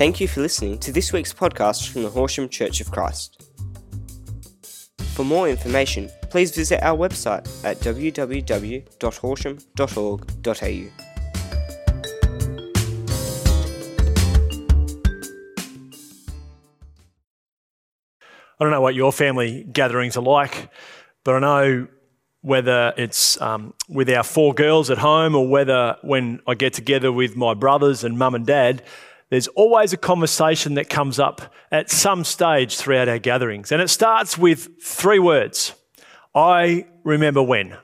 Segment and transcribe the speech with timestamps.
[0.00, 3.42] Thank you for listening to this week's podcast from the Horsham Church of Christ.
[5.12, 10.64] For more information, please visit our website at www.horsham.org.au.
[18.58, 20.70] I don't know what your family gatherings are like,
[21.24, 21.88] but I know
[22.40, 27.12] whether it's um, with our four girls at home or whether when I get together
[27.12, 28.82] with my brothers and mum and dad,
[29.30, 33.72] there's always a conversation that comes up at some stage throughout our gatherings.
[33.72, 35.74] And it starts with three words
[36.34, 37.76] I remember when.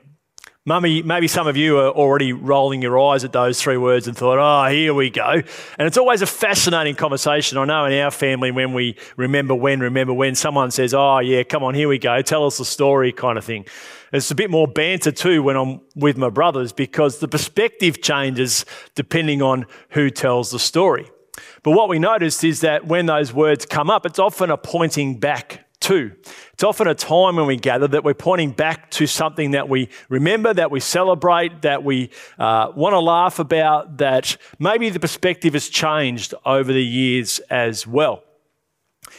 [0.65, 4.17] Mummy, maybe some of you are already rolling your eyes at those three words and
[4.17, 5.41] thought, oh, here we go.
[5.77, 7.57] And it's always a fascinating conversation.
[7.57, 11.43] I know in our family, when we remember when, remember when, someone says, oh, yeah,
[11.43, 13.65] come on, here we go, tell us the story kind of thing.
[14.11, 18.65] It's a bit more banter too when I'm with my brothers because the perspective changes
[18.93, 21.09] depending on who tells the story.
[21.63, 25.19] But what we noticed is that when those words come up, it's often a pointing
[25.19, 26.11] back to.
[26.53, 29.89] It's often a time when we gather that we're pointing back to something that we
[30.09, 35.53] remember, that we celebrate, that we uh, want to laugh about, that maybe the perspective
[35.53, 38.23] has changed over the years as well.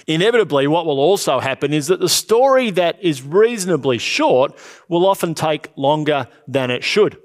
[0.06, 4.56] Inevitably, what will also happen is that the story that is reasonably short
[4.88, 7.18] will often take longer than it should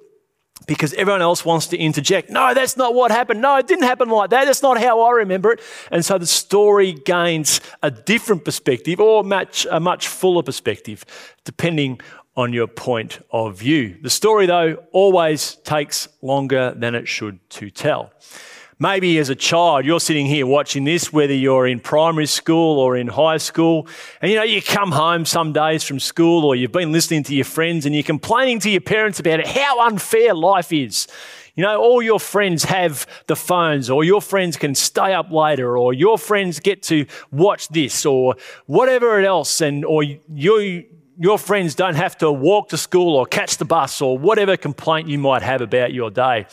[0.65, 2.29] because everyone else wants to interject.
[2.29, 3.41] No, that's not what happened.
[3.41, 4.45] No, it didn't happen like that.
[4.45, 5.61] That's not how I remember it.
[5.91, 11.05] And so the story gains a different perspective or much, a much fuller perspective,
[11.43, 11.99] depending
[12.35, 13.97] on your point of view.
[14.01, 18.11] The story, though, always takes longer than it should to tell.
[18.83, 22.97] Maybe as a child, you're sitting here watching this, whether you're in primary school or
[22.97, 23.87] in high school,
[24.21, 27.33] and you know, you come home some days from school or you've been listening to
[27.33, 31.07] your friends and you're complaining to your parents about it, how unfair life is.
[31.55, 35.77] You know, all your friends have the phones, or your friends can stay up later,
[35.77, 40.83] or your friends get to watch this, or whatever else, and or you,
[41.17, 45.07] your friends don't have to walk to school or catch the bus, or whatever complaint
[45.07, 46.47] you might have about your day.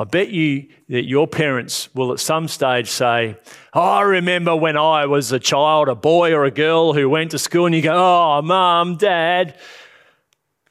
[0.00, 3.36] I bet you that your parents will at some stage say,
[3.74, 7.32] oh, I remember when I was a child, a boy or a girl who went
[7.32, 9.58] to school, and you go, Oh, mum, dad.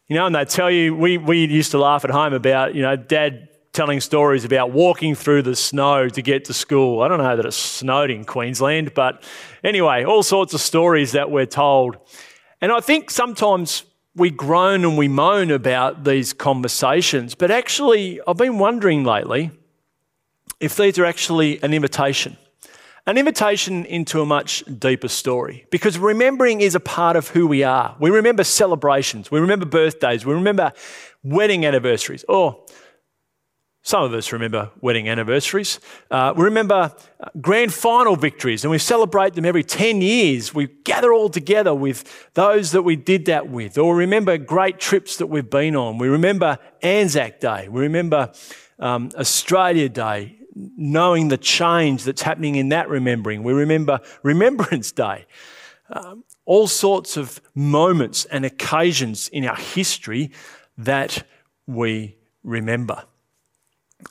[0.07, 2.81] You know, and they tell you, we, we used to laugh at home about, you
[2.81, 7.03] know, dad telling stories about walking through the snow to get to school.
[7.03, 9.21] I don't know that it snowed in Queensland, but
[9.63, 11.97] anyway, all sorts of stories that we're told.
[12.61, 13.83] And I think sometimes
[14.19, 19.51] we groan and we moan about these conversations, but actually, I've been wondering lately
[20.59, 22.37] if these are actually an invitation.
[23.07, 25.65] An invitation into a much deeper story.
[25.71, 27.95] Because remembering is a part of who we are.
[27.99, 30.73] We remember celebrations, we remember birthdays, we remember
[31.23, 32.23] wedding anniversaries.
[32.29, 32.65] Oh,
[33.81, 35.79] some of us remember wedding anniversaries.
[36.11, 40.53] Uh, we remember uh, grand final victories, and we celebrate them every 10 years.
[40.53, 43.77] We gather all together with those that we did that with.
[43.77, 45.97] Or remember great trips that we've been on.
[45.97, 47.69] We remember Anzac Day.
[47.69, 48.33] We remember
[48.79, 53.43] um, Australia Day, knowing the change that's happening in that remembering.
[53.43, 55.25] We remember Remembrance Day.
[55.91, 60.31] Um, all sorts of moments and occasions in our history
[60.77, 61.23] that
[61.65, 63.03] we remember.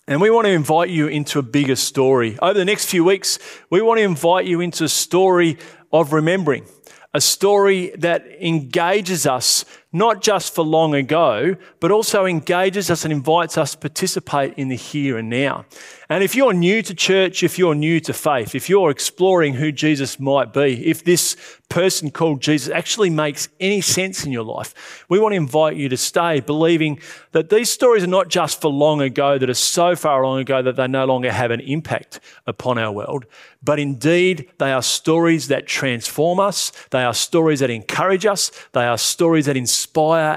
[0.06, 2.38] And we want to invite you into a bigger story.
[2.40, 3.38] Over the next few weeks,
[3.70, 5.58] we want to invite you into a story
[5.92, 6.66] of remembering,
[7.14, 13.12] a story that engages us not just for long ago, but also engages us and
[13.12, 15.64] invites us to participate in the here and now.
[16.10, 19.72] And if you're new to church, if you're new to faith, if you're exploring who
[19.72, 21.36] Jesus might be, if this
[21.68, 25.88] person called Jesus actually makes any sense in your life, we want to invite you
[25.90, 26.98] to stay believing
[27.32, 30.62] that these stories are not just for long ago, that are so far long ago
[30.62, 33.26] that they no longer have an impact upon our world,
[33.62, 38.84] but indeed they are stories that transform us, they are stories that encourage us, they
[38.84, 39.77] are stories that inspire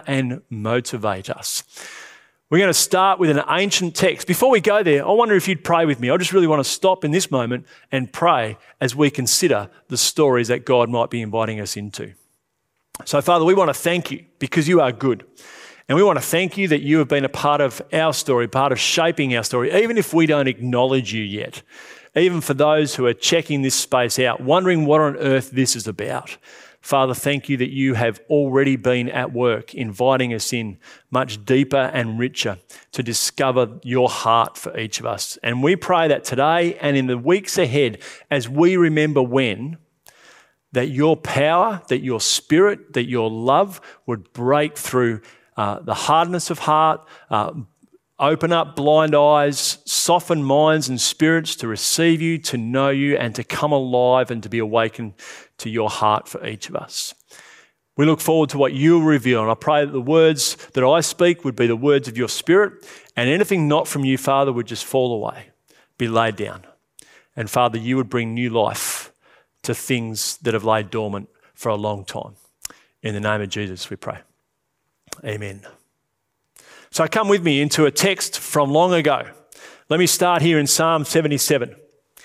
[0.07, 1.63] and motivate us.
[2.49, 4.27] We're going to start with an ancient text.
[4.27, 6.09] Before we go there, I wonder if you'd pray with me.
[6.09, 9.95] I just really want to stop in this moment and pray as we consider the
[9.95, 12.13] stories that God might be inviting us into.
[13.05, 15.25] So, Father, we want to thank you because you are good.
[15.87, 18.49] And we want to thank you that you have been a part of our story,
[18.49, 21.61] part of shaping our story, even if we don't acknowledge you yet.
[22.15, 25.87] Even for those who are checking this space out, wondering what on earth this is
[25.87, 26.37] about.
[26.81, 30.79] Father, thank you that you have already been at work, inviting us in
[31.11, 32.57] much deeper and richer
[32.91, 35.37] to discover your heart for each of us.
[35.43, 38.01] And we pray that today and in the weeks ahead,
[38.31, 39.77] as we remember when,
[40.71, 45.21] that your power, that your spirit, that your love would break through
[45.57, 47.51] uh, the hardness of heart, uh,
[48.17, 53.35] open up blind eyes, soften minds and spirits to receive you, to know you, and
[53.35, 55.13] to come alive and to be awakened
[55.61, 57.13] to your heart for each of us.
[57.97, 61.01] We look forward to what you'll reveal, and I pray that the words that I
[61.01, 62.85] speak would be the words of your Spirit,
[63.15, 65.51] and anything not from you, Father, would just fall away,
[65.97, 66.65] be laid down.
[67.35, 69.11] And Father, you would bring new life
[69.63, 72.35] to things that have laid dormant for a long time.
[73.03, 74.19] In the name of Jesus, we pray.
[75.23, 75.61] Amen.
[76.89, 79.29] So come with me into a text from long ago.
[79.89, 81.75] Let me start here in Psalm 77.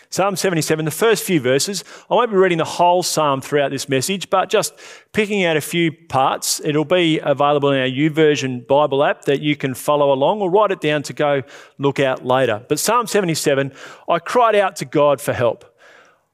[0.08, 1.82] Psalm 77, the first few verses.
[2.08, 4.74] I won't be reading the whole psalm throughout this message, but just
[5.12, 6.60] picking out a few parts.
[6.64, 10.70] It'll be available in our YouVersion Bible app that you can follow along or write
[10.70, 11.42] it down to go
[11.78, 12.64] look out later.
[12.68, 13.72] But Psalm 77,
[14.08, 15.76] I cried out to God for help.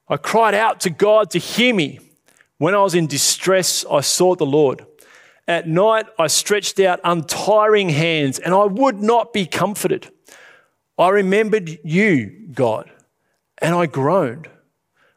[0.09, 2.01] I cried out to God to hear me.
[2.59, 4.85] When I was in distress, I sought the Lord.
[5.49, 10.13] At night, I stretched out untiring hands, and I would not be comforted.
[10.99, 12.91] I remembered you, God
[13.63, 14.49] and I groaned.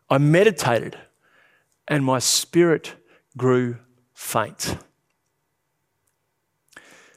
[0.09, 0.97] I meditated,
[1.87, 2.93] and my spirit
[3.35, 3.77] grew
[4.13, 4.77] faint.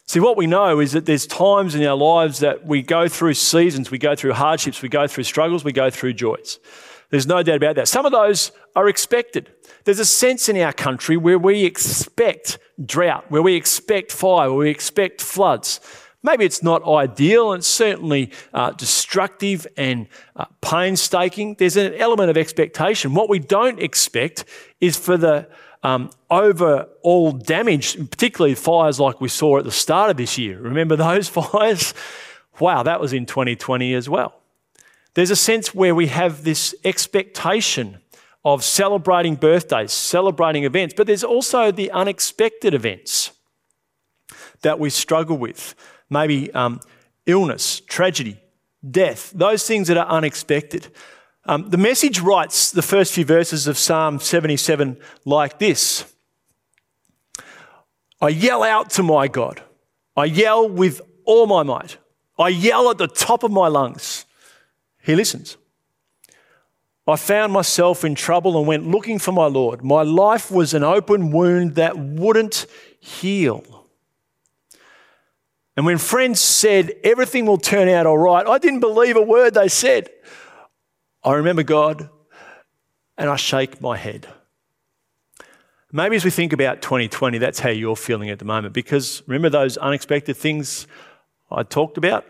[0.06, 3.34] See, what we know is that there's times in our lives that we go through
[3.34, 6.58] seasons, we go through hardships, we go through struggles, we go through joys.
[7.10, 7.88] There's no doubt about that.
[7.88, 9.50] Some of those are expected.
[9.84, 14.60] There's a sense in our country where we expect drought, where we expect fire, where
[14.60, 15.80] we expect floods.
[16.22, 21.54] Maybe it's not ideal and certainly uh, destructive and uh, painstaking.
[21.58, 23.14] There's an element of expectation.
[23.14, 24.44] What we don't expect
[24.80, 25.48] is for the
[25.84, 30.58] um, overall damage, particularly fires like we saw at the start of this year.
[30.60, 31.94] Remember those fires?
[32.58, 34.40] Wow, that was in 2020 as well.
[35.14, 37.98] There's a sense where we have this expectation
[38.44, 43.32] of celebrating birthdays, celebrating events, but there's also the unexpected events
[44.62, 45.74] that we struggle with
[46.10, 46.80] maybe um,
[47.26, 48.40] illness, tragedy,
[48.88, 50.88] death, those things that are unexpected.
[51.44, 56.04] Um, the message writes the first few verses of Psalm 77 like this
[58.20, 59.62] I yell out to my God.
[60.16, 61.98] I yell with all my might.
[62.38, 64.24] I yell at the top of my lungs.
[65.02, 65.56] He listens.
[67.06, 69.82] I found myself in trouble and went looking for my Lord.
[69.82, 72.66] My life was an open wound that wouldn't
[73.00, 73.77] heal.
[75.78, 79.54] And when friends said everything will turn out all right, I didn't believe a word
[79.54, 80.10] they said.
[81.22, 82.10] I remember God
[83.16, 84.26] and I shake my head.
[85.92, 88.74] Maybe as we think about 2020, that's how you're feeling at the moment.
[88.74, 90.88] Because remember those unexpected things
[91.48, 92.26] I talked about?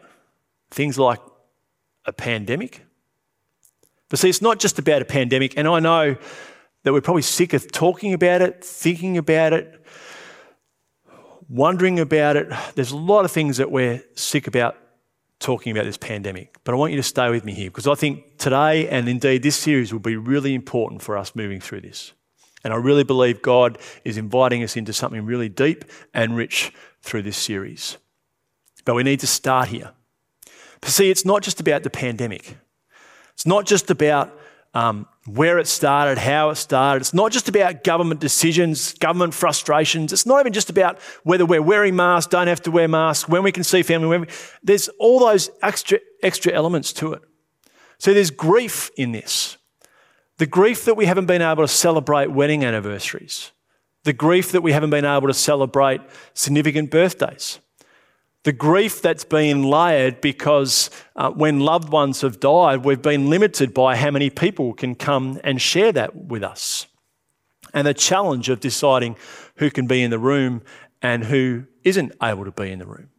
[0.70, 1.20] Things like
[2.04, 2.84] a pandemic.
[4.10, 5.56] But see, it's not just about a pandemic.
[5.56, 6.16] And I know
[6.82, 9.86] that we're probably sick of talking about it, thinking about it,
[11.48, 12.48] wondering about it.
[12.74, 14.76] There's a lot of things that we're sick about
[15.38, 16.56] talking about this pandemic.
[16.64, 19.42] But I want you to stay with me here because I think today and indeed
[19.42, 22.12] this series will be really important for us moving through this.
[22.64, 26.72] And I really believe God is inviting us into something really deep and rich
[27.02, 27.98] through this series.
[28.84, 29.92] But we need to start here.
[30.80, 32.56] But see, it's not just about the pandemic.
[33.34, 34.36] It's not just about
[34.74, 37.02] um, where it started, how it started.
[37.02, 40.12] It's not just about government decisions, government frustrations.
[40.12, 43.42] It's not even just about whether we're wearing masks, don't have to wear masks, when
[43.42, 44.08] we can see family.
[44.08, 44.26] When we,
[44.62, 47.22] there's all those extra, extra elements to it.
[47.98, 49.56] So there's grief in this.
[50.38, 53.52] The grief that we haven't been able to celebrate wedding anniversaries.
[54.04, 56.00] The grief that we haven't been able to celebrate
[56.32, 57.58] significant birthdays
[58.44, 63.74] the grief that's been layered because uh, when loved ones have died, we've been limited
[63.74, 66.86] by how many people can come and share that with us.
[67.74, 69.16] And the challenge of deciding
[69.56, 70.62] who can be in the room
[71.02, 73.10] and who isn't able to be in the room.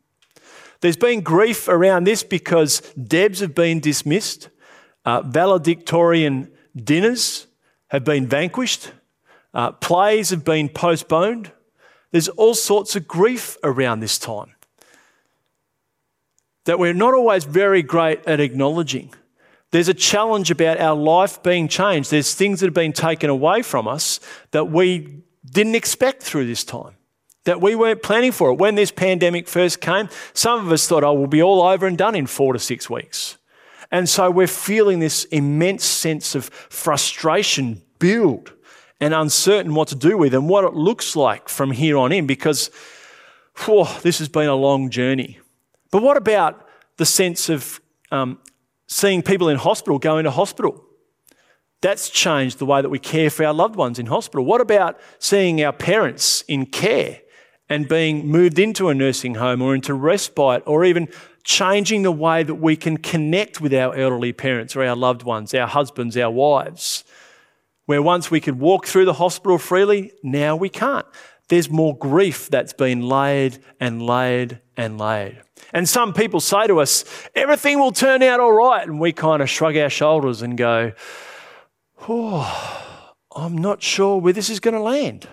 [0.81, 4.49] There's been grief around this because Debs have been dismissed,
[5.03, 7.47] uh, valedictorian dinners
[7.89, 8.93] have been vanquished,
[9.53, 11.51] uh, plays have been postponed.
[12.11, 14.55] There's all sorts of grief around this time
[16.69, 19.11] that we're not always very great at acknowledging.
[19.71, 22.11] There's a challenge about our life being changed.
[22.11, 24.19] There's things that have been taken away from us
[24.51, 26.93] that we didn't expect through this time,
[27.45, 28.59] that we weren't planning for it.
[28.59, 31.97] When this pandemic first came, some of us thought, oh, we'll be all over and
[31.97, 33.39] done in four to six weeks.
[33.89, 38.53] And so we're feeling this immense sense of frustration build
[38.99, 42.27] and uncertain what to do with and what it looks like from here on in
[42.27, 42.69] because
[43.65, 45.39] whew, this has been a long journey.
[45.91, 46.67] But what about
[46.97, 47.81] the sense of
[48.11, 48.39] um,
[48.87, 50.83] seeing people in hospital go into hospital?
[51.81, 54.45] That's changed the way that we care for our loved ones in hospital.
[54.45, 57.21] What about seeing our parents in care
[57.69, 61.07] and being moved into a nursing home or into respite or even
[61.43, 65.53] changing the way that we can connect with our elderly parents or our loved ones,
[65.53, 67.03] our husbands, our wives.
[67.85, 71.05] Where once we could walk through the hospital freely, now we can't.
[71.47, 75.41] There's more grief that's been laid and laid and laid.
[75.73, 77.03] And some people say to us,
[77.35, 78.87] everything will turn out all right.
[78.87, 80.93] And we kind of shrug our shoulders and go,
[82.07, 83.05] oh,
[83.35, 85.27] I'm not sure where this is going to land,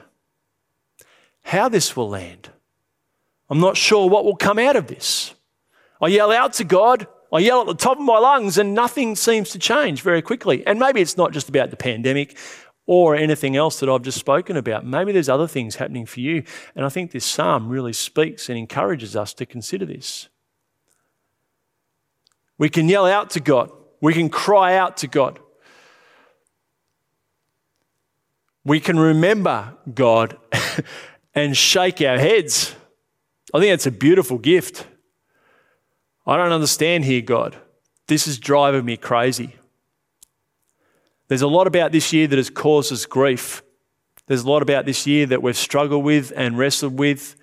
[1.43, 2.51] how this will land.
[3.49, 5.33] I'm not sure what will come out of this.
[6.01, 9.15] I yell out to God, I yell at the top of my lungs, and nothing
[9.15, 10.67] seems to change very quickly.
[10.67, 12.37] And maybe it's not just about the pandemic
[12.87, 14.87] or anything else that I've just spoken about.
[14.87, 16.45] Maybe there's other things happening for you.
[16.75, 20.29] And I think this psalm really speaks and encourages us to consider this.
[22.59, 25.41] We can yell out to God, we can cry out to God.
[28.65, 30.37] We can remember God
[31.35, 32.75] and shake our heads.
[33.55, 34.87] I think that's a beautiful gift.
[36.27, 37.57] I don't understand here, God.
[38.09, 39.56] This is driving me crazy.
[41.29, 43.63] There's a lot about this year that has caused us grief.
[44.27, 47.37] There's a lot about this year that we've struggled with and wrestled with.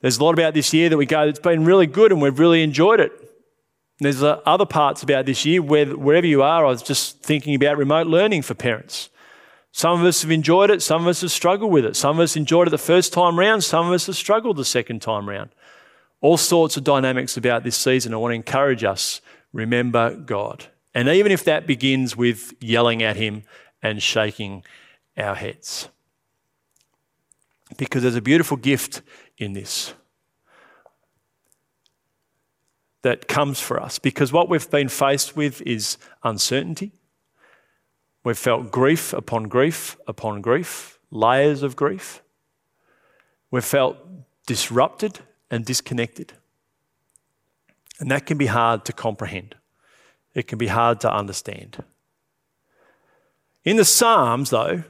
[0.00, 2.38] There's a lot about this year that we go, it's been really good and we've
[2.38, 3.12] really enjoyed it.
[3.98, 7.54] There's uh, other parts about this year where, wherever you are, I was just thinking
[7.54, 9.10] about remote learning for parents.
[9.72, 11.96] Some of us have enjoyed it, some of us have struggled with it.
[11.96, 14.64] Some of us enjoyed it the first time round, some of us have struggled the
[14.64, 15.50] second time round
[16.20, 18.12] all sorts of dynamics about this season.
[18.12, 19.20] I want to encourage us
[19.52, 20.66] remember God.
[20.94, 23.44] And even if that begins with yelling at Him
[23.82, 24.64] and shaking
[25.16, 25.88] our heads.
[27.76, 29.02] Because there's a beautiful gift
[29.38, 29.94] in this
[33.02, 33.98] that comes for us.
[33.98, 36.92] Because what we've been faced with is uncertainty.
[38.24, 42.22] We've felt grief upon grief upon grief, layers of grief.
[43.50, 43.96] We've felt
[44.46, 45.20] disrupted
[45.50, 46.34] and disconnected.
[47.98, 49.54] And that can be hard to comprehend,
[50.34, 51.82] it can be hard to understand.
[53.64, 54.84] In the Psalms, though,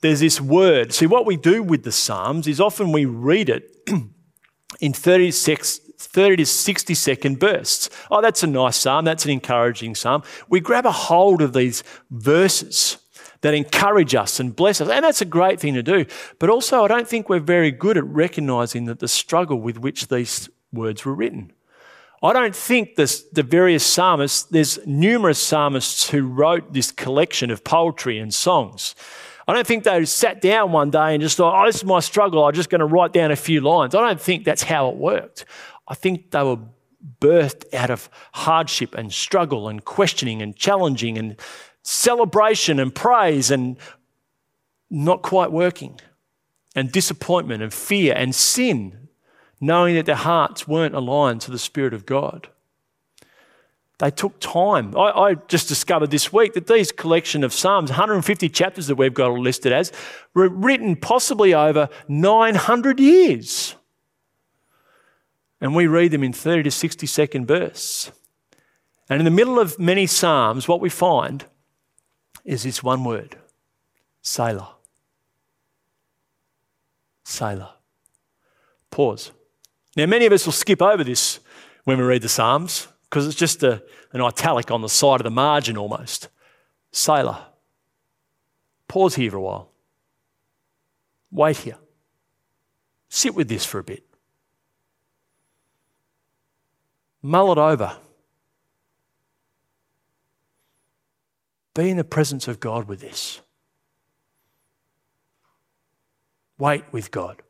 [0.00, 0.92] there's this word.
[0.92, 3.70] See, what we do with the Psalms is often we read it
[4.80, 7.90] in 36, 30 to 60 second bursts.
[8.10, 9.04] Oh, that's a nice psalm.
[9.04, 10.22] That's an encouraging psalm.
[10.48, 12.98] We grab a hold of these verses
[13.40, 14.88] that encourage us and bless us.
[14.88, 16.06] And that's a great thing to do.
[16.38, 20.08] But also, I don't think we're very good at recognizing that the struggle with which
[20.08, 21.52] these words were written.
[22.24, 27.64] I don't think this, the various psalmists, there's numerous psalmists who wrote this collection of
[27.64, 28.94] poetry and songs.
[29.46, 32.00] I don't think they sat down one day and just thought, oh, this is my
[32.00, 32.44] struggle.
[32.44, 33.94] I'm just going to write down a few lines.
[33.94, 35.44] I don't think that's how it worked.
[35.86, 36.58] I think they were
[37.20, 41.38] birthed out of hardship and struggle and questioning and challenging and
[41.82, 43.76] celebration and praise and
[44.88, 46.00] not quite working,
[46.74, 49.03] and disappointment and fear and sin,
[49.64, 52.48] knowing that their hearts weren't aligned to the Spirit of God.
[53.98, 54.96] They took time.
[54.96, 59.14] I, I, just discovered this week that these collection of Psalms, 150 chapters that we've
[59.14, 59.92] got listed as,
[60.34, 63.76] were written possibly over 900 years.
[65.60, 68.10] And we read them in 30 to 60 second bursts.
[69.08, 71.44] And in the middle of many Psalms, what we find
[72.44, 73.36] is this one word
[74.22, 74.74] Selah.
[77.24, 77.76] Selah.
[78.90, 79.30] Pause.
[79.96, 81.40] Now, many of us will skip over this
[81.84, 83.82] when we read the Psalms because it's just a,
[84.12, 86.28] an italic on the side of the margin almost.
[86.90, 87.48] Selah.
[88.88, 89.70] Pause here for a while.
[91.30, 91.78] Wait here.
[93.08, 94.04] Sit with this for a bit.
[97.22, 97.96] Mull it over.
[101.74, 103.40] Be in the presence of God with this.
[106.58, 107.43] Wait with God.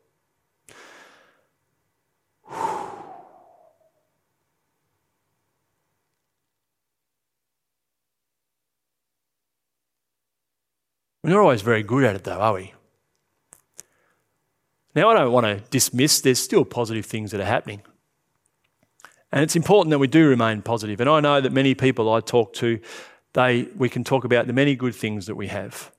[11.25, 12.71] We're not always very good at it, though, are we?
[14.93, 17.81] Now, I don't want to dismiss, there's still positive things that are happening.
[19.31, 21.01] And it's important that we do remain positive.
[21.01, 22.79] And I know that many people I talk to
[23.33, 25.91] they, we can talk about the many good things that we have.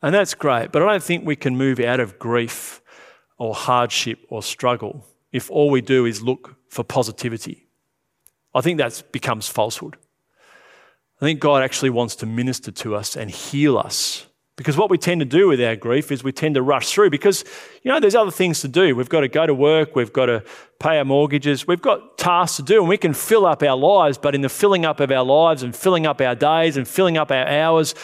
[0.00, 2.80] And that's great, but I don't think we can move out of grief
[3.36, 7.66] or hardship or struggle if all we do is look for positivity.
[8.54, 9.98] I think that becomes falsehood.
[11.20, 14.26] I think God actually wants to minister to us and heal us
[14.60, 17.08] because what we tend to do with our grief is we tend to rush through
[17.08, 17.46] because,
[17.82, 18.94] you know, there's other things to do.
[18.94, 20.44] We've got to go to work, we've got to
[20.78, 24.18] pay our mortgages, we've got tasks to do, and we can fill up our lives.
[24.18, 27.16] But in the filling up of our lives and filling up our days and filling
[27.16, 27.94] up our hours,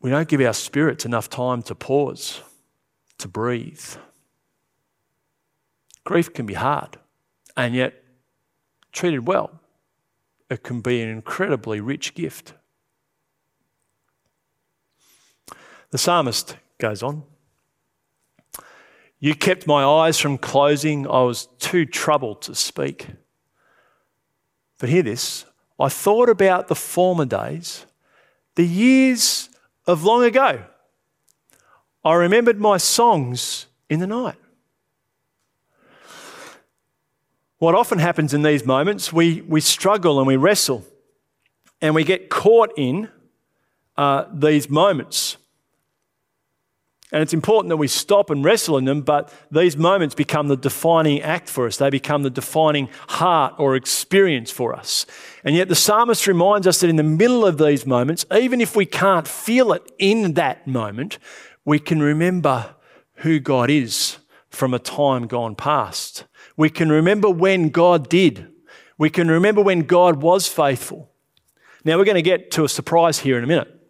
[0.00, 2.40] we don't give our spirits enough time to pause,
[3.18, 3.84] to breathe.
[6.04, 6.96] Grief can be hard,
[7.56, 8.04] and yet
[8.92, 9.58] treated well,
[10.48, 12.54] it can be an incredibly rich gift.
[15.92, 17.22] The psalmist goes on.
[19.20, 21.06] You kept my eyes from closing.
[21.06, 23.06] I was too troubled to speak.
[24.78, 25.44] But hear this
[25.78, 27.86] I thought about the former days,
[28.56, 29.48] the years
[29.86, 30.64] of long ago.
[32.04, 34.36] I remembered my songs in the night.
[37.58, 40.84] What often happens in these moments, we, we struggle and we wrestle
[41.80, 43.08] and we get caught in
[43.96, 45.36] uh, these moments.
[47.12, 50.56] And it's important that we stop and wrestle in them, but these moments become the
[50.56, 51.76] defining act for us.
[51.76, 55.04] They become the defining heart or experience for us.
[55.44, 58.74] And yet the psalmist reminds us that in the middle of these moments, even if
[58.74, 61.18] we can't feel it in that moment,
[61.66, 62.74] we can remember
[63.16, 64.16] who God is
[64.48, 66.24] from a time gone past.
[66.56, 68.48] We can remember when God did.
[68.96, 71.10] We can remember when God was faithful.
[71.84, 73.81] Now, we're going to get to a surprise here in a minute.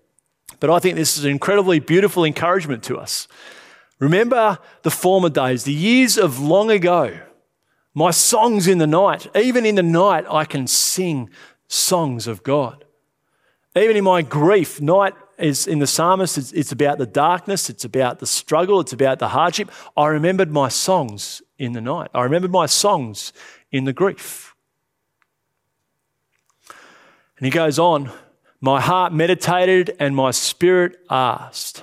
[0.62, 3.26] But I think this is an incredibly beautiful encouragement to us.
[3.98, 7.18] Remember the former days, the years of long ago.
[7.94, 11.30] My songs in the night, even in the night, I can sing
[11.66, 12.84] songs of God.
[13.74, 17.84] Even in my grief, night is in the psalmist, it's, it's about the darkness, it's
[17.84, 19.68] about the struggle, it's about the hardship.
[19.96, 22.08] I remembered my songs in the night.
[22.14, 23.32] I remembered my songs
[23.72, 24.54] in the grief.
[27.36, 28.12] And he goes on,
[28.62, 31.82] my heart meditated and my spirit asked,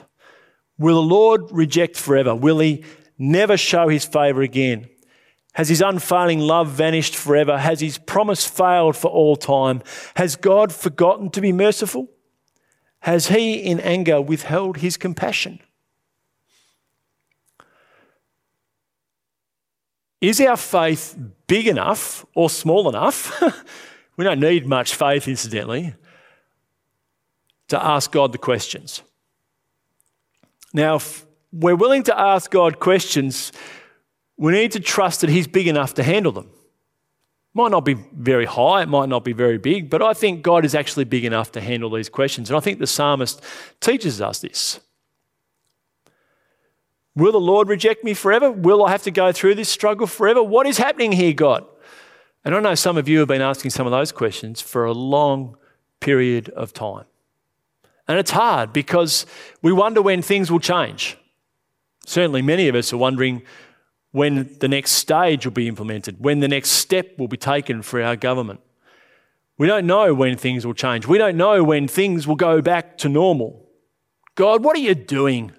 [0.77, 2.33] Will the Lord reject forever?
[2.33, 2.85] Will he
[3.17, 4.87] never show his favour again?
[5.53, 7.57] Has his unfailing love vanished forever?
[7.57, 9.81] Has his promise failed for all time?
[10.15, 12.07] Has God forgotten to be merciful?
[13.01, 15.59] Has he in anger withheld his compassion?
[20.21, 21.17] Is our faith
[21.47, 23.43] big enough or small enough?
[24.17, 25.93] we don't need much faith, incidentally,
[27.69, 29.01] to ask God the questions.
[30.73, 33.51] Now, if we're willing to ask God questions,
[34.37, 36.49] we need to trust that He's big enough to handle them.
[37.53, 40.65] Might not be very high, it might not be very big, but I think God
[40.65, 42.49] is actually big enough to handle these questions.
[42.49, 43.43] And I think the psalmist
[43.79, 44.79] teaches us this.
[47.15, 48.51] Will the Lord reject me forever?
[48.51, 50.43] Will I have to go through this struggle forever?
[50.43, 51.65] What is happening here, God?
[52.45, 54.93] And I know some of you have been asking some of those questions for a
[54.93, 55.57] long
[55.99, 57.05] period of time.
[58.09, 59.27] And it's hard because
[59.61, 61.15] we wonder when things will change.
[62.07, 63.43] Certainly, many of us are wondering
[64.11, 68.01] when the next stage will be implemented, when the next step will be taken for
[68.01, 68.61] our government.
[69.59, 71.05] We don't know when things will change.
[71.05, 73.69] We don't know when things will go back to normal.
[74.33, 75.51] God, what are you doing?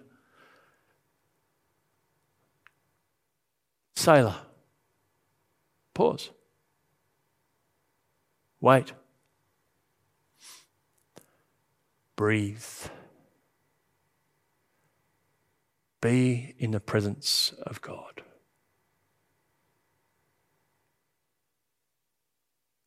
[3.95, 4.41] Selah.
[5.95, 6.31] Pause.
[8.61, 8.93] Wait.
[12.21, 12.67] Breathe.
[16.03, 18.21] Be in the presence of God.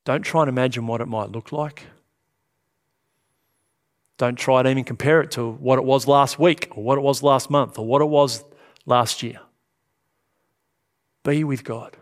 [0.06, 1.88] Don't try and imagine what it might look like.
[4.19, 7.02] Don't try to even compare it to what it was last week or what it
[7.02, 8.46] was last month or what it was
[8.86, 9.39] last year.
[11.24, 11.98] Be with God.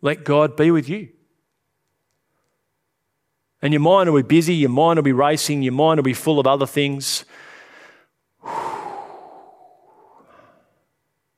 [0.00, 1.08] Let God be with you.
[3.64, 6.12] And your mind will be busy, your mind will be racing, your mind will be
[6.12, 7.24] full of other things.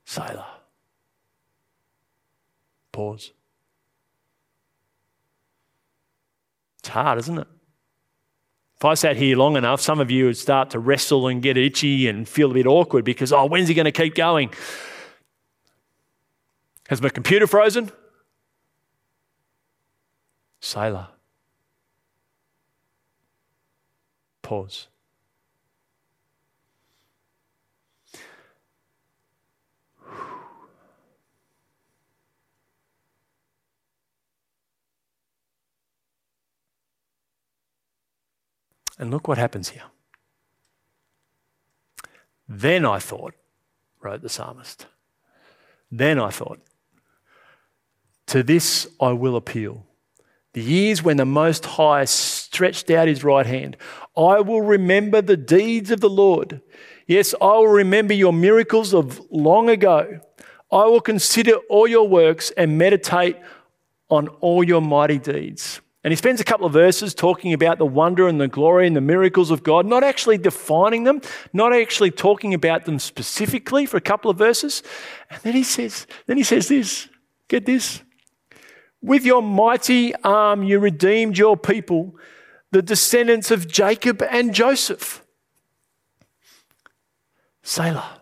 [0.05, 0.49] Selah.
[2.91, 3.31] Pause.
[6.81, 7.47] It's hard, isn't it?
[8.79, 11.57] If I sat here long enough, some of you would start to wrestle and get
[11.57, 14.51] itchy and feel a bit awkward because, oh, when's he going to keep going?
[16.89, 17.93] Has my computer frozen?
[20.61, 21.11] Selah.
[24.47, 24.87] Pause.
[39.01, 39.83] And look what happens here.
[42.49, 43.35] Then I thought,
[44.01, 44.87] wrote the psalmist,
[45.91, 46.61] then I thought,
[48.27, 49.87] to this I will appeal
[50.57, 53.77] the years when the Most High stretched out his right hand.
[54.17, 56.63] I will remember the deeds of the Lord.
[57.07, 60.19] Yes, I will remember your miracles of long ago.
[60.73, 63.37] I will consider all your works and meditate
[64.09, 65.83] on all your mighty deeds.
[66.03, 68.97] And he spends a couple of verses talking about the wonder and the glory and
[68.97, 71.21] the miracles of God, not actually defining them,
[71.53, 74.83] not actually talking about them specifically for a couple of verses.
[75.29, 77.11] And then he says, then he says this,
[77.47, 78.01] get this.
[79.03, 82.17] With your mighty arm, you redeemed your people,
[82.71, 85.25] the descendants of Jacob and Joseph.
[87.63, 88.21] Selah.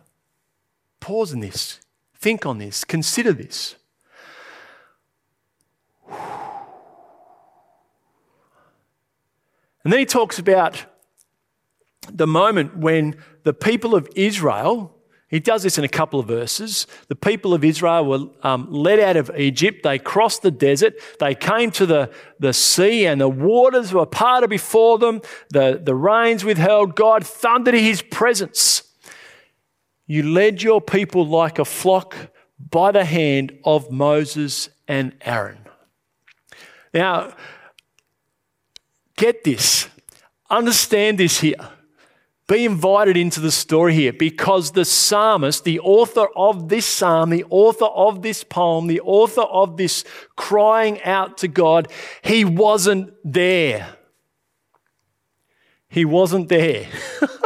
[1.00, 1.80] Pause in this.
[2.14, 2.84] Think on this.
[2.84, 3.76] Consider this.
[9.84, 10.86] And then he talks about
[12.10, 14.93] the moment when the people of Israel,
[15.34, 16.86] he does this in a couple of verses.
[17.08, 19.82] The people of Israel were um, led out of Egypt.
[19.82, 20.94] They crossed the desert.
[21.18, 25.22] They came to the, the sea, and the waters were parted before them.
[25.50, 26.94] The, the rains withheld.
[26.94, 28.84] God thundered his presence.
[30.06, 32.14] You led your people like a flock
[32.70, 35.58] by the hand of Moses and Aaron.
[36.92, 37.34] Now,
[39.16, 39.88] get this,
[40.48, 41.56] understand this here.
[42.46, 47.44] Be invited into the story here because the psalmist, the author of this psalm, the
[47.48, 50.04] author of this poem, the author of this
[50.36, 51.88] crying out to God,
[52.22, 53.96] he wasn't there.
[55.88, 56.86] He wasn't there.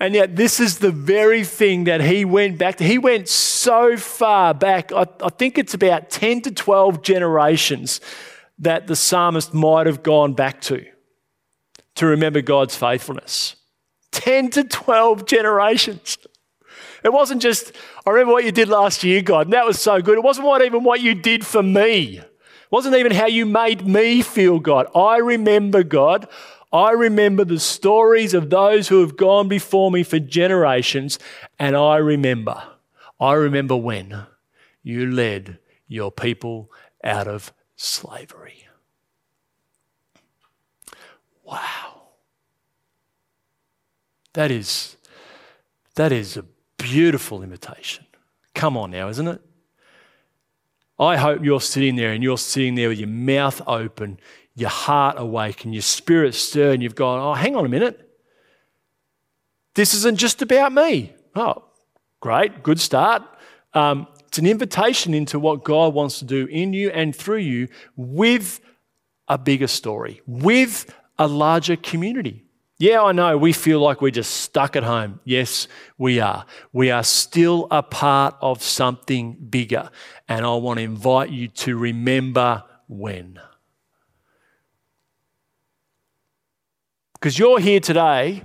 [0.00, 2.84] And yet, this is the very thing that he went back to.
[2.84, 8.00] He went so far back, I, I, think it's about 10 to 12 generations
[8.60, 10.84] that the psalmist might have gone back to
[11.98, 13.56] to remember God's faithfulness.
[14.12, 16.18] 10 to 12 generations.
[17.04, 17.72] It wasn't just,
[18.06, 20.16] I remember what you did last year, God, and that was so good.
[20.16, 22.18] It wasn't what even what you did for me.
[22.18, 24.88] It wasn't even how you made me feel, God.
[24.94, 26.28] I remember, God,
[26.72, 31.18] I remember the stories of those who have gone before me for generations,
[31.58, 32.62] and I remember,
[33.20, 34.26] I remember when
[34.82, 36.70] you led your people
[37.02, 38.68] out of slavery.
[41.44, 41.87] Wow.
[44.38, 44.96] That is,
[45.96, 46.44] that is a
[46.76, 48.06] beautiful invitation.
[48.54, 49.40] Come on now, isn't it?
[50.96, 54.20] I hope you're sitting there and you're sitting there with your mouth open,
[54.54, 58.16] your heart awake and your spirit stirred, and you've gone, oh, hang on a minute.
[59.74, 61.12] This isn't just about me.
[61.34, 61.64] Oh,
[62.20, 63.24] great, good start.
[63.74, 67.66] Um, it's an invitation into what God wants to do in you and through you
[67.96, 68.60] with
[69.26, 72.44] a bigger story, with a larger community.
[72.80, 75.18] Yeah, I know we feel like we're just stuck at home.
[75.24, 75.66] Yes,
[75.98, 76.46] we are.
[76.72, 79.90] We are still a part of something bigger.
[80.28, 83.40] And I want to invite you to remember when.
[87.14, 88.44] Because you're here today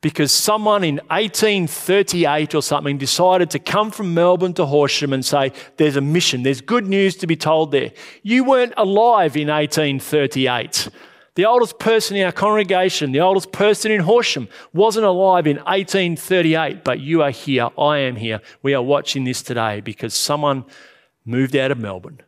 [0.00, 5.50] because someone in 1838 or something decided to come from Melbourne to Horsham and say,
[5.78, 7.90] There's a mission, there's good news to be told there.
[8.22, 10.90] You weren't alive in 1838.
[11.34, 16.84] The oldest person in our congregation, the oldest person in Horsham, wasn't alive in 1838,
[16.84, 17.70] but you are here.
[17.76, 18.40] I am here.
[18.62, 20.64] We are watching this today because someone
[21.24, 22.20] moved out of Melbourne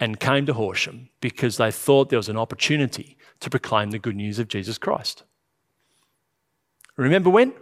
[0.00, 4.16] and came to Horsham because they thought there was an opportunity to proclaim the good
[4.16, 5.22] news of Jesus Christ.
[6.96, 7.52] Remember when?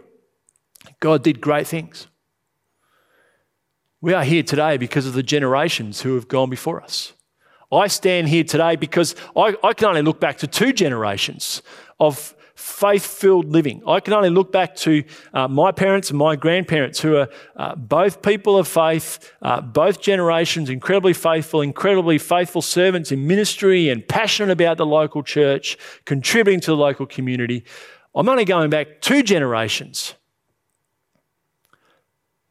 [0.99, 2.07] God did great things.
[4.01, 7.13] We are here today because of the generations who have gone before us.
[7.71, 11.61] I stand here today because I, I can only look back to two generations
[11.99, 13.81] of faith filled living.
[13.87, 15.03] I can only look back to
[15.33, 20.01] uh, my parents and my grandparents, who are uh, both people of faith, uh, both
[20.01, 26.59] generations, incredibly faithful, incredibly faithful servants in ministry and passionate about the local church, contributing
[26.61, 27.63] to the local community.
[28.13, 30.15] I'm only going back two generations.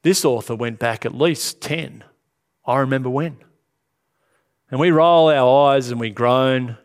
[0.02, 2.04] This author went back at least 10.
[2.64, 3.36] I remember when.
[4.70, 6.76] And we roll our eyes and we groan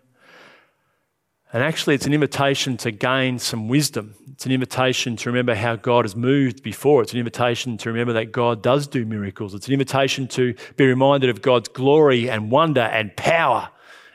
[1.56, 4.14] and actually, it's an invitation to gain some wisdom.
[4.34, 7.02] It's an invitation to remember how God has moved before.
[7.02, 9.54] It's an invitation to remember that God does do miracles.
[9.54, 13.70] It's an invitation to be reminded of God's glory and wonder and power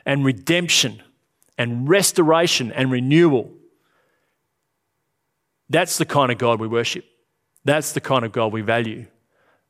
[0.05, 1.01] and redemption
[1.57, 3.51] and restoration and renewal.
[5.67, 7.05] That's the kind of God we worship.
[7.65, 9.07] That's the kind of God we value.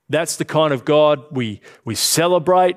[0.10, 2.76] That's the kind of God we, we celebrate.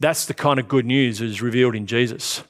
[0.00, 2.44] That's the kind of good news that is revealed in Jesus.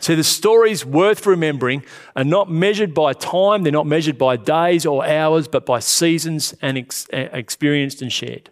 [0.00, 1.84] See, the stories worth remembering
[2.16, 6.54] are not measured by time, they're not measured by days or hours, but by seasons
[6.62, 8.50] and ex- experienced and shared.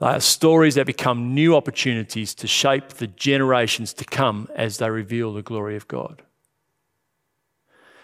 [0.00, 4.90] They are stories that become new opportunities to shape the generations to come as they
[4.90, 6.22] reveal the glory of God.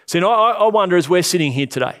[0.05, 2.00] See, I, I wonder as we're sitting here today,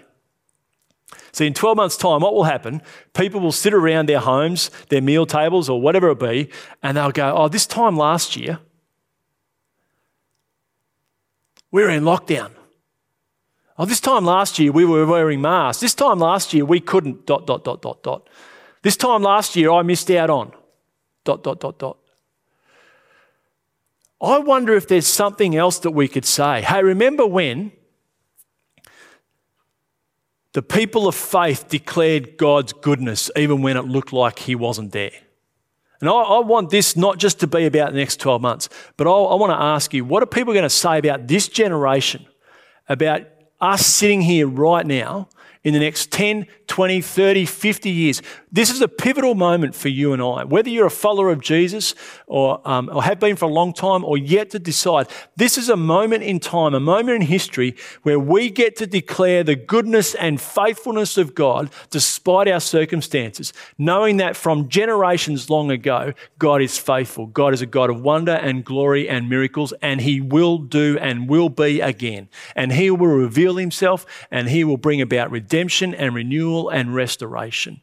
[1.33, 2.81] See, in 12 months' time, what will happen?
[3.13, 6.49] People will sit around their homes, their meal tables, or whatever it be,
[6.83, 8.59] and they'll go, Oh, this time last year,
[11.71, 12.51] we were in lockdown.
[13.77, 15.81] Oh, this time last year we were wearing masks.
[15.81, 18.29] This time last year we couldn't dot dot dot dot dot.
[18.83, 20.51] This time last year I missed out on.
[21.23, 21.97] Dot, dot, dot, dot.
[24.21, 26.61] I wonder if there's something else that we could say.
[26.61, 27.71] Hey, remember when
[30.53, 35.11] the people of faith declared God's goodness even when it looked like He wasn't there?
[36.01, 39.07] And I, I want this not just to be about the next 12 months, but
[39.07, 42.25] I, I want to ask you what are people going to say about this generation,
[42.89, 43.21] about
[43.59, 45.29] us sitting here right now
[45.63, 48.21] in the next 10, 20, 30, 50 years.
[48.49, 50.45] This is a pivotal moment for you and I.
[50.45, 51.95] Whether you're a follower of Jesus
[52.27, 55.67] or, um, or have been for a long time or yet to decide, this is
[55.67, 60.15] a moment in time, a moment in history where we get to declare the goodness
[60.15, 66.77] and faithfulness of God despite our circumstances, knowing that from generations long ago, God is
[66.77, 67.25] faithful.
[67.25, 71.27] God is a God of wonder and glory and miracles, and He will do and
[71.27, 72.29] will be again.
[72.55, 77.81] And He will reveal Himself and He will bring about redemption and renewal and restoration.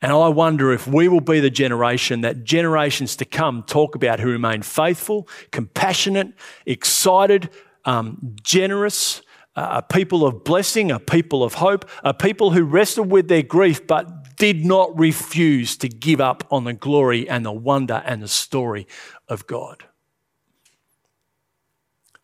[0.00, 4.20] And I wonder if we will be the generation that generations to come talk about
[4.20, 6.34] who remain faithful, compassionate,
[6.66, 7.50] excited,
[7.84, 9.22] um, generous,
[9.56, 13.42] uh, a people of blessing, a people of hope, a people who wrestled with their
[13.42, 18.22] grief but did not refuse to give up on the glory and the wonder and
[18.22, 18.86] the story
[19.26, 19.84] of God.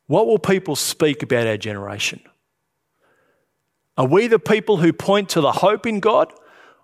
[0.07, 2.21] What will people speak about our generation?
[3.97, 6.33] Are we the people who point to the hope in God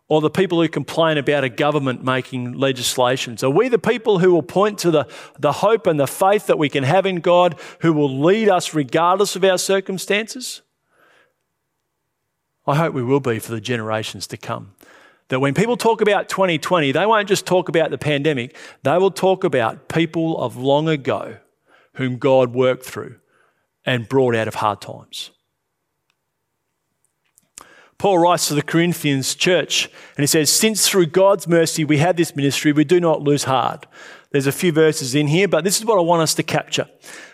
[0.08, 3.42] or the people who complain about a government making legislations?
[3.42, 6.58] Are we the people who will point to the, the hope and the faith that
[6.58, 10.62] we can have in God who will lead us regardless of our circumstances?
[12.66, 14.72] I hope we will be for the generations to come.
[15.28, 19.10] That when people talk about 2020, they won't just talk about the pandemic, they will
[19.12, 21.38] talk about people of long ago
[21.94, 23.16] whom God worked through
[23.84, 25.30] and brought out of hard times.
[28.00, 29.84] Paul writes to the Corinthians church
[30.16, 33.44] and he says, Since through God's mercy we have this ministry, we do not lose
[33.44, 33.84] heart.
[34.30, 36.88] There's a few verses in here, but this is what I want us to capture.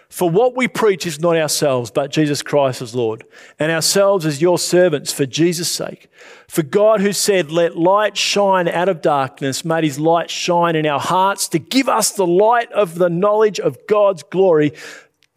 [0.08, 3.22] For what we preach is not ourselves, but Jesus Christ as Lord,
[3.60, 6.10] and ourselves as your servants for Jesus' sake.
[6.48, 10.84] For God, who said, Let light shine out of darkness, made his light shine in
[10.84, 14.72] our hearts to give us the light of the knowledge of God's glory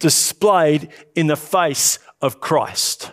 [0.00, 3.12] displayed in the face of Christ.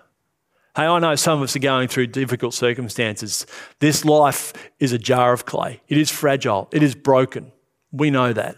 [0.75, 3.45] Hey, I know some of us are going through difficult circumstances.
[3.79, 5.81] This life is a jar of clay.
[5.89, 6.69] It is fragile.
[6.71, 7.51] It is broken.
[7.91, 8.55] We know that.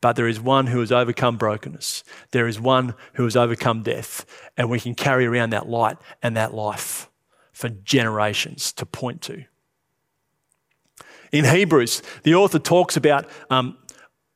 [0.00, 2.04] But there is one who has overcome brokenness.
[2.30, 4.26] There is one who has overcome death.
[4.56, 7.10] And we can carry around that light and that life
[7.52, 9.44] for generations to point to.
[11.32, 13.76] In Hebrews, the author talks about um,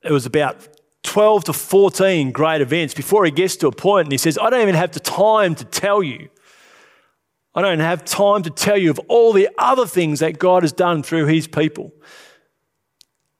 [0.02, 0.66] it was about
[1.04, 4.50] 12 to 14 great events before he gets to a point and he says, I
[4.50, 6.28] don't even have the time to tell you
[7.58, 10.70] I don't have time to tell you of all the other things that God has
[10.70, 11.92] done through his people.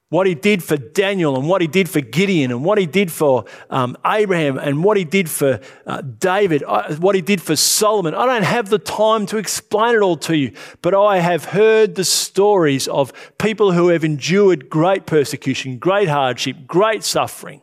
[0.09, 3.13] What he did for Daniel and what he did for Gideon and what he did
[3.13, 7.55] for um, Abraham and what he did for uh, David, uh, what he did for
[7.55, 8.13] Solomon.
[8.13, 10.53] I don't have the time to explain it all to you,
[10.83, 16.67] but I have heard the stories of people who have endured great persecution, great hardship,
[16.67, 17.63] great suffering.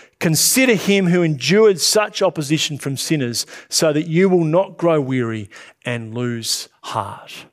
[0.21, 5.49] Consider him who endured such opposition from sinners, so that you will not grow weary
[5.83, 7.47] and lose heart.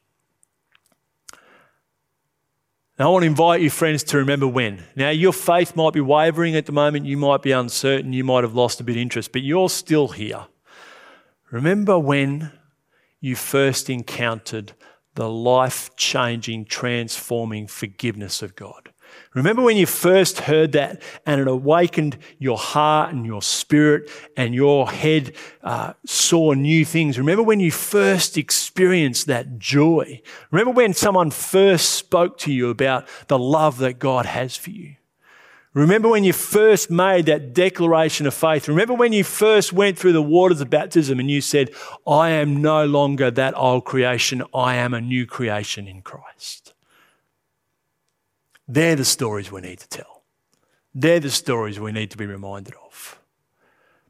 [2.98, 4.84] Now, I want to invite you, friends, to remember when.
[4.94, 8.44] Now, your faith might be wavering at the moment, you might be uncertain, you might
[8.44, 10.46] have lost a bit of interest, but you're still here.
[11.50, 12.52] Remember when
[13.18, 14.74] you first encountered
[15.14, 18.92] the life changing, transforming forgiveness of God.
[19.38, 24.52] Remember when you first heard that and it awakened your heart and your spirit and
[24.52, 27.20] your head uh, saw new things?
[27.20, 30.20] Remember when you first experienced that joy?
[30.50, 34.96] Remember when someone first spoke to you about the love that God has for you?
[35.72, 38.66] Remember when you first made that declaration of faith.
[38.66, 41.70] Remember when you first went through the waters of baptism and you said,
[42.04, 46.74] I am no longer that old creation, I am a new creation in Christ.
[48.68, 50.22] They're the stories we need to tell.
[50.94, 53.18] They're the stories we need to be reminded of.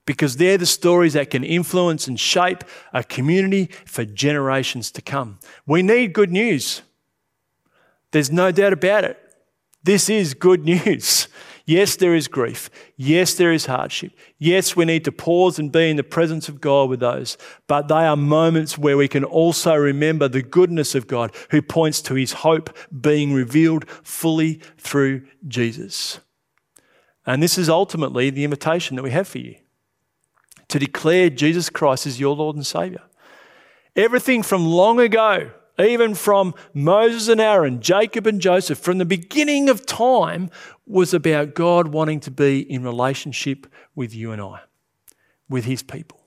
[0.04, 5.38] Because they're the stories that can influence and shape a community for generations to come.
[5.66, 6.82] We need good news.
[8.10, 9.18] There's no doubt about it.
[9.84, 11.28] This is good news.
[11.68, 12.70] Yes, there is grief.
[12.96, 14.12] Yes, there is hardship.
[14.38, 17.36] Yes, we need to pause and be in the presence of God with those.
[17.66, 22.00] But they are moments where we can also remember the goodness of God who points
[22.02, 26.20] to his hope being revealed fully through Jesus.
[27.26, 29.56] And this is ultimately the invitation that we have for you
[30.68, 33.02] to declare Jesus Christ as your Lord and Savior.
[33.94, 39.68] Everything from long ago even from Moses and Aaron, Jacob and Joseph, from the beginning
[39.68, 40.50] of time,
[40.86, 44.60] was about God wanting to be in relationship with you and I,
[45.48, 46.20] with his people.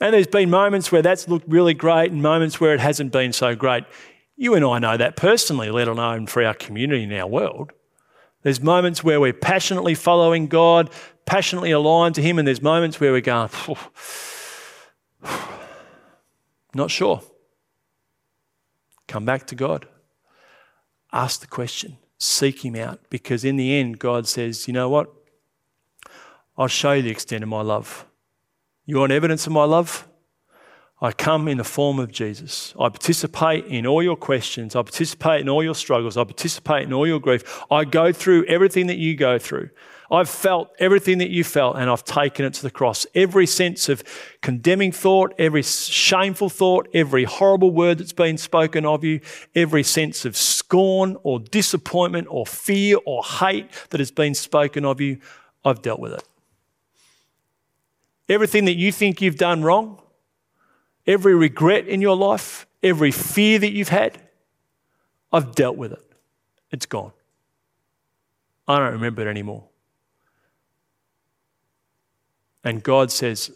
[0.00, 3.32] And there's been moments where that's looked really great and moments where it hasn't been
[3.32, 3.84] so great.
[4.36, 7.72] You and I know that personally, let alone for our community and our world.
[8.42, 10.90] There's moments where we're passionately following God,
[11.24, 13.48] passionately aligned to Him, and there's moments where we're going,
[16.74, 17.22] not sure.
[19.14, 19.86] Come back to God.
[21.12, 21.98] Ask the question.
[22.18, 22.98] Seek Him out.
[23.10, 25.08] Because in the end, God says, you know what?
[26.58, 28.06] I'll show you the extent of my love.
[28.86, 30.08] You want evidence of my love?
[31.00, 32.74] I come in the form of Jesus.
[32.74, 34.74] I participate in all your questions.
[34.74, 36.16] I participate in all your struggles.
[36.16, 37.62] I participate in all your grief.
[37.70, 39.70] I go through everything that you go through.
[40.14, 43.06] I've felt everything that you felt and I've taken it to the cross.
[43.14, 44.02] Every sense of
[44.42, 49.20] condemning thought, every shameful thought, every horrible word that's been spoken of you,
[49.54, 55.00] every sense of scorn or disappointment or fear or hate that has been spoken of
[55.00, 55.18] you,
[55.64, 56.24] I've dealt with it.
[58.28, 60.00] Everything that you think you've done wrong,
[61.06, 64.18] every regret in your life, every fear that you've had,
[65.32, 66.04] I've dealt with it.
[66.70, 67.12] It's gone.
[68.66, 69.64] I don't remember it anymore.
[72.64, 73.52] And God says,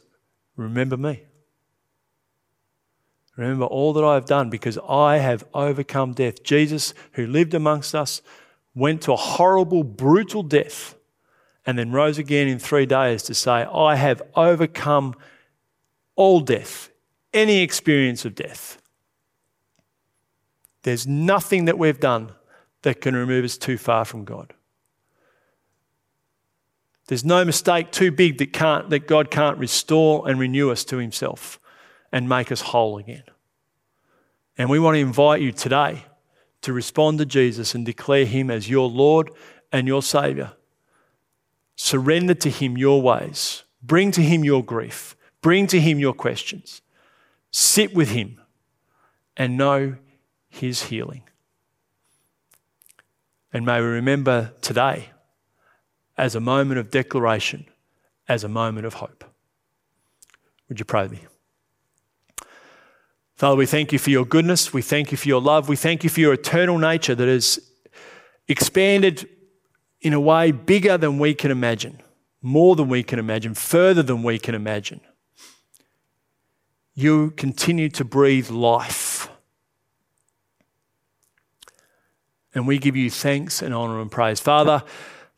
[0.56, 1.22] Remember me.
[3.36, 6.42] Remember all that I have done because I have overcome death.
[6.42, 8.20] Jesus, who lived amongst us,
[8.74, 10.96] went to a horrible, brutal death
[11.64, 15.14] and then rose again in three days to say, I have overcome
[16.16, 16.90] all death,
[17.32, 18.82] any experience of death.
[20.82, 22.32] There's nothing that we've done
[22.82, 24.54] that can remove us too far from God.
[27.08, 30.98] There's no mistake too big that, can't, that God can't restore and renew us to
[30.98, 31.58] Himself
[32.12, 33.24] and make us whole again.
[34.58, 36.04] And we want to invite you today
[36.60, 39.30] to respond to Jesus and declare Him as your Lord
[39.72, 40.52] and your Saviour.
[41.76, 43.64] Surrender to Him your ways.
[43.82, 45.16] Bring to Him your grief.
[45.40, 46.82] Bring to Him your questions.
[47.50, 48.38] Sit with Him
[49.34, 49.96] and know
[50.50, 51.22] His healing.
[53.50, 55.08] And may we remember today
[56.18, 57.64] as a moment of declaration,
[58.28, 59.24] as a moment of hope.
[60.68, 61.20] Would you pray with me?
[63.36, 64.72] Father, we thank you for your goodness.
[64.72, 65.68] We thank you for your love.
[65.68, 67.70] We thank you for your eternal nature that is
[68.48, 69.28] expanded
[70.00, 72.00] in a way bigger than we can imagine,
[72.42, 75.00] more than we can imagine, further than we can imagine.
[76.94, 79.30] You continue to breathe life.
[82.54, 84.40] And we give you thanks and honour and praise.
[84.40, 84.82] Father,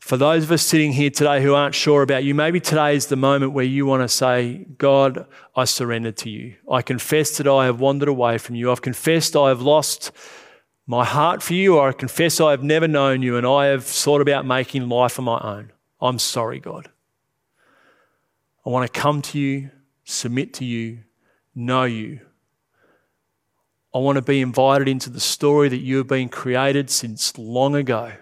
[0.01, 3.05] for those of us sitting here today who aren't sure about you, maybe today is
[3.05, 6.55] the moment where you want to say, God, I surrender to you.
[6.69, 8.71] I confess that I have wandered away from you.
[8.71, 10.11] I've confessed I have lost
[10.87, 13.85] my heart for you, or I confess I have never known you and I have
[13.85, 15.71] thought about making life on my own.
[16.01, 16.89] I'm sorry, God.
[18.65, 19.69] I want to come to you,
[20.03, 21.03] submit to you,
[21.53, 22.21] know you.
[23.93, 27.75] I want to be invited into the story that you have been created since long
[27.75, 28.13] ago.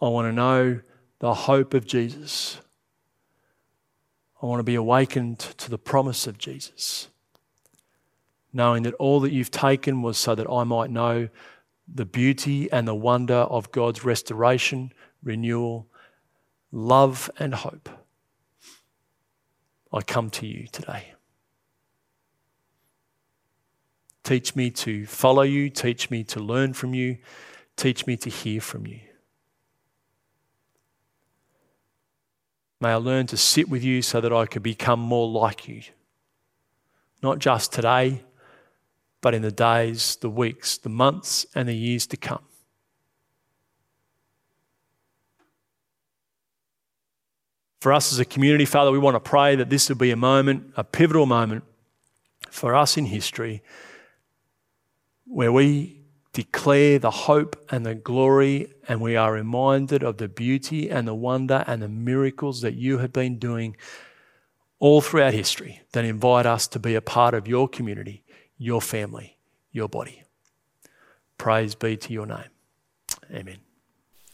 [0.00, 0.80] I want to know
[1.20, 2.60] the hope of Jesus.
[4.42, 7.08] I want to be awakened to the promise of Jesus,
[8.52, 11.28] knowing that all that you've taken was so that I might know
[11.92, 14.92] the beauty and the wonder of God's restoration,
[15.22, 15.86] renewal,
[16.70, 17.88] love, and hope.
[19.92, 21.14] I come to you today.
[24.24, 27.18] Teach me to follow you, teach me to learn from you,
[27.76, 29.00] teach me to hear from you.
[32.80, 35.82] May I learn to sit with you so that I could become more like you.
[37.22, 38.22] Not just today,
[39.20, 42.44] but in the days, the weeks, the months, and the years to come.
[47.80, 50.16] For us as a community, Father, we want to pray that this will be a
[50.16, 51.64] moment, a pivotal moment
[52.50, 53.62] for us in history
[55.26, 56.03] where we
[56.34, 61.14] declare the hope and the glory, and we are reminded of the beauty and the
[61.14, 63.76] wonder and the miracles that you have been doing
[64.78, 68.24] all throughout history that invite us to be a part of your community,
[68.58, 69.38] your family,
[69.72, 70.24] your body.
[71.38, 72.50] Praise be to your name.
[73.32, 73.63] Amen.